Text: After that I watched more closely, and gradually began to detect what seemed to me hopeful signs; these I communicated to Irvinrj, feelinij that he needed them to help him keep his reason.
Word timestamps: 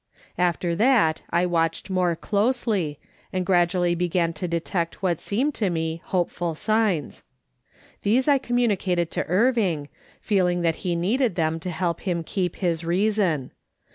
After 0.39 0.75
that 0.77 1.21
I 1.29 1.45
watched 1.45 1.91
more 1.91 2.15
closely, 2.15 2.97
and 3.31 3.45
gradually 3.45 3.93
began 3.93 4.33
to 4.33 4.47
detect 4.47 5.03
what 5.03 5.21
seemed 5.21 5.53
to 5.53 5.69
me 5.69 6.01
hopeful 6.05 6.55
signs; 6.55 7.21
these 8.01 8.27
I 8.27 8.39
communicated 8.39 9.11
to 9.11 9.23
Irvinrj, 9.25 9.89
feelinij 10.25 10.63
that 10.63 10.77
he 10.77 10.95
needed 10.95 11.35
them 11.35 11.59
to 11.59 11.69
help 11.69 11.99
him 11.99 12.23
keep 12.23 12.55
his 12.55 12.83
reason. 12.83 13.51